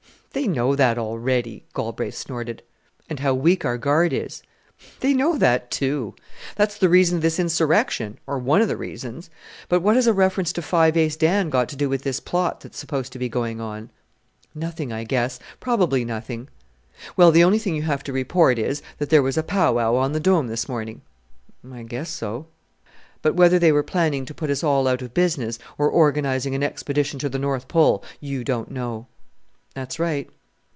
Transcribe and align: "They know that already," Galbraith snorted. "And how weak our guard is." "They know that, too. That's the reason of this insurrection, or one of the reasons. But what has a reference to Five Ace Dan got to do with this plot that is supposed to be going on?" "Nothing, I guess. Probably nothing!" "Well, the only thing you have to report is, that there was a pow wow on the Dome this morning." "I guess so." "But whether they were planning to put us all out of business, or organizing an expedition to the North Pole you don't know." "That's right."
"They 0.33 0.47
know 0.47 0.77
that 0.77 0.97
already," 0.97 1.65
Galbraith 1.73 2.15
snorted. 2.15 2.63
"And 3.09 3.19
how 3.19 3.33
weak 3.33 3.65
our 3.65 3.77
guard 3.77 4.13
is." 4.13 4.41
"They 5.01 5.13
know 5.13 5.37
that, 5.37 5.69
too. 5.69 6.15
That's 6.55 6.77
the 6.77 6.87
reason 6.87 7.17
of 7.17 7.21
this 7.21 7.37
insurrection, 7.37 8.17
or 8.25 8.39
one 8.39 8.61
of 8.61 8.69
the 8.69 8.77
reasons. 8.77 9.29
But 9.67 9.81
what 9.81 9.97
has 9.97 10.07
a 10.07 10.13
reference 10.13 10.53
to 10.53 10.61
Five 10.61 10.95
Ace 10.95 11.17
Dan 11.17 11.49
got 11.49 11.67
to 11.67 11.75
do 11.75 11.89
with 11.89 12.03
this 12.03 12.21
plot 12.21 12.61
that 12.61 12.73
is 12.73 12.79
supposed 12.79 13.11
to 13.11 13.19
be 13.19 13.27
going 13.27 13.59
on?" 13.59 13.89
"Nothing, 14.55 14.93
I 14.93 15.03
guess. 15.03 15.37
Probably 15.59 16.05
nothing!" 16.05 16.47
"Well, 17.17 17.31
the 17.33 17.43
only 17.43 17.59
thing 17.59 17.75
you 17.75 17.81
have 17.81 18.01
to 18.05 18.13
report 18.13 18.57
is, 18.57 18.81
that 18.99 19.09
there 19.09 19.21
was 19.21 19.37
a 19.37 19.43
pow 19.43 19.73
wow 19.73 19.97
on 19.97 20.13
the 20.13 20.21
Dome 20.21 20.47
this 20.47 20.69
morning." 20.69 21.01
"I 21.69 21.83
guess 21.83 22.09
so." 22.09 22.45
"But 23.21 23.35
whether 23.35 23.59
they 23.59 23.73
were 23.73 23.83
planning 23.83 24.23
to 24.27 24.33
put 24.33 24.49
us 24.49 24.63
all 24.63 24.87
out 24.87 25.01
of 25.01 25.13
business, 25.13 25.59
or 25.77 25.89
organizing 25.89 26.55
an 26.55 26.63
expedition 26.63 27.19
to 27.19 27.27
the 27.27 27.37
North 27.37 27.67
Pole 27.67 28.01
you 28.21 28.45
don't 28.45 28.71
know." 28.71 29.07
"That's 29.73 29.99
right." 30.01 30.29